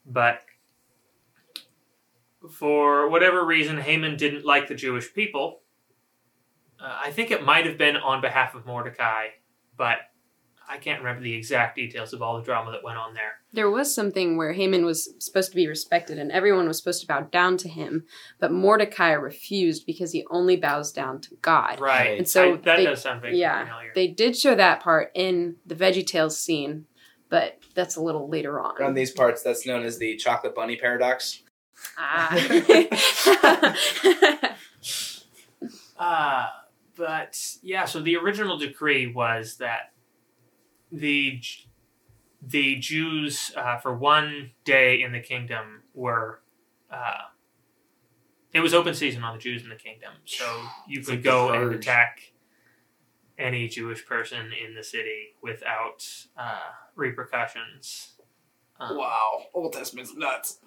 [0.07, 0.41] but
[2.51, 5.61] for whatever reason, Haman didn't like the Jewish people.
[6.81, 9.29] Uh, I think it might have been on behalf of Mordecai,
[9.77, 9.99] but
[10.69, 13.33] I can't remember the exact details of all the drama that went on there.
[13.53, 17.07] There was something where Haman was supposed to be respected and everyone was supposed to
[17.07, 18.05] bow down to him,
[18.41, 21.81] but Mordecai refused because he only bows down to God.
[21.81, 22.19] Right.
[22.19, 23.93] And so I- that they- does sound vaguely yeah, familiar.
[23.95, 26.87] They did show that part in the VeggieTales scene,
[27.29, 28.77] but that's a little later on.
[28.81, 31.43] Around these parts, that's known as the chocolate bunny paradox.
[31.99, 33.75] Ah.
[35.97, 36.49] Uh,
[36.97, 39.93] but yeah, so the original decree was that
[40.91, 41.41] the
[42.43, 46.41] the Jews uh, for one day in the kingdom were
[46.91, 47.23] uh,
[48.53, 50.45] it was open season on the Jews in the kingdom, so
[50.87, 52.33] you could like go and attack
[53.39, 56.07] any Jewish person in the city without
[56.37, 58.14] uh, repercussions.
[58.81, 60.59] Um, Wow, Old Testament's nuts.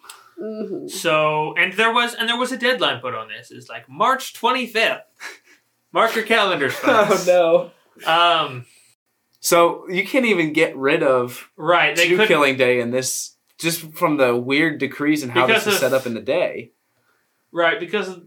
[0.42, 0.90] Mhm.
[0.90, 3.50] so, and there was and there was a deadline put on this.
[3.52, 5.02] It's like March twenty fifth.
[5.92, 7.72] Mark your calendars, Oh
[8.06, 8.12] no!
[8.12, 8.66] Um,
[9.40, 11.96] So you can't even get rid of right.
[11.96, 15.66] They Jew could killing day in this just from the weird decrees and how this
[15.66, 16.72] is of- set up in the day.
[17.52, 18.24] right because of,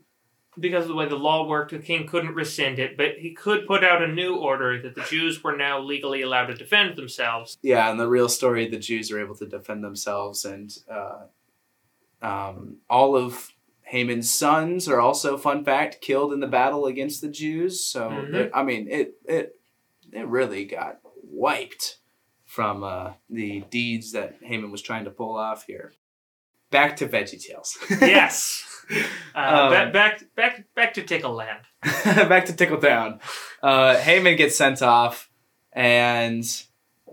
[0.61, 1.71] because of the way the law worked.
[1.73, 5.03] The king couldn't rescind it, but he could put out a new order that the
[5.03, 7.57] Jews were now legally allowed to defend themselves.
[7.63, 11.25] Yeah, in the real story, the Jews are able to defend themselves, and uh,
[12.23, 13.53] um, all of
[13.83, 17.83] Haman's sons are also, fun fact, killed in the battle against the Jews.
[17.85, 18.51] So Mhm.
[18.55, 19.57] I mean, it it
[20.13, 21.99] it really got wiped
[22.45, 25.93] from uh, the deeds that Haman was trying to pull off here.
[26.71, 27.79] Back to Veggie Tales.
[28.01, 28.65] yes.
[28.91, 29.03] Uh,
[29.34, 31.61] Um, ba- back back back to Tickle Land.
[31.82, 33.20] back to Tickletown.
[33.62, 35.30] Uh, Haman gets sent off,
[35.72, 36.45] and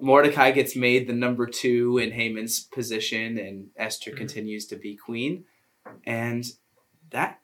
[0.02, 4.18] Mordecai gets made the number two in Haman's position, and Esther Mhm.
[4.18, 5.46] continues to be queen,
[6.06, 6.44] and
[7.12, 7.40] that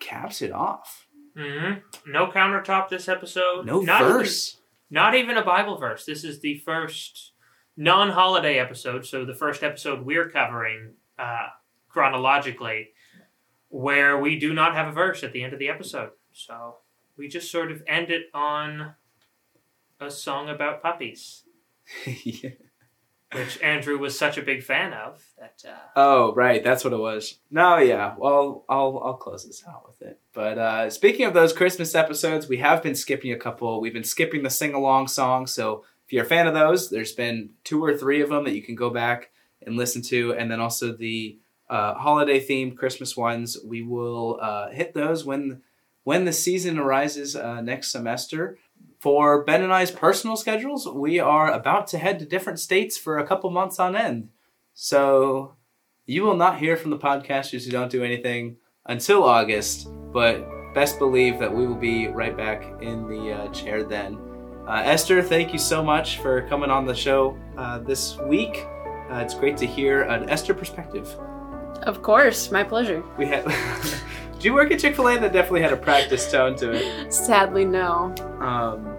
[0.00, 1.06] caps it off.
[1.36, 2.10] Mm-hmm.
[2.12, 3.64] No countertop this episode.
[3.66, 4.56] No Not even- verse.
[4.90, 6.04] not even a Bible verse.
[6.04, 7.32] This is the first
[7.76, 11.46] non-holiday episode, so the first episode we're covering uh,
[11.88, 12.90] chronologically,
[13.68, 16.10] where we do not have a verse at the end of the episode.
[16.32, 16.76] So
[17.16, 18.94] we just sort of end it on
[20.00, 21.42] a song about puppies,
[22.24, 22.50] Yeah.
[23.32, 25.62] which Andrew was such a big fan of that.
[25.68, 27.40] Uh, Oh, right, that's what it was.
[27.50, 28.14] No, yeah.
[28.16, 30.20] Well, I'll I'll close this out with it.
[30.32, 33.80] But uh, speaking of those Christmas episodes, we have been skipping a couple.
[33.80, 35.52] We've been skipping the sing along songs.
[35.52, 38.54] So if you're a fan of those, there's been two or three of them that
[38.54, 39.30] you can go back
[39.66, 41.38] and listen to, and then also the
[41.70, 43.58] uh, holiday themed Christmas ones.
[43.64, 45.62] We will uh, hit those when
[46.04, 48.58] when the season arises uh, next semester.
[48.98, 53.18] For Ben and I's personal schedules, we are about to head to different states for
[53.18, 54.30] a couple months on end.
[54.74, 55.56] So
[56.06, 58.56] you will not hear from the podcasters who don't do anything
[58.86, 63.84] until August, but best believe that we will be right back in the uh, chair
[63.84, 64.18] then.
[64.66, 68.66] Uh, Esther, thank you so much for coming on the show uh, this week.
[69.10, 71.16] It's great to hear an Esther perspective.
[71.88, 73.02] Of course, my pleasure.
[73.16, 73.44] We had.
[74.34, 75.18] Did you work at Chick Fil A?
[75.18, 77.12] That definitely had a practice tone to it.
[77.12, 78.14] Sadly, no.
[78.40, 78.94] Um,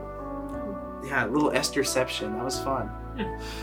[1.08, 2.36] yeah, a little Estherception.
[2.36, 2.90] That was fun.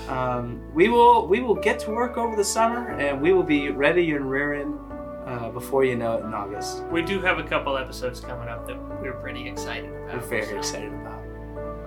[0.09, 3.71] Um, we will we will get to work over the summer, and we will be
[3.71, 4.79] ready and rearing
[5.27, 6.85] uh, before you know it in August.
[6.85, 10.15] we do have a couple episodes coming up that we're pretty excited about.
[10.15, 11.25] We're very so- excited about.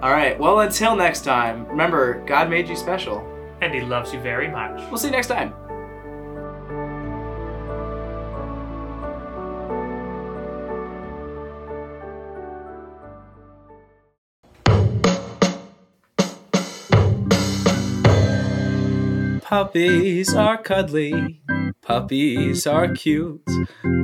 [0.02, 0.38] All right.
[0.40, 3.26] Well, until next time, remember God made you special.
[3.62, 4.80] And he loves you very much.
[4.90, 5.54] We'll see you next time.
[19.50, 21.42] Puppies are cuddly,
[21.82, 23.42] puppies are cute.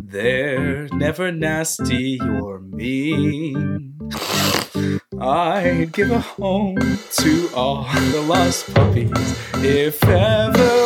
[0.03, 3.93] They're never nasty or mean.
[5.21, 10.84] I'd give a home to all the lost puppies if ever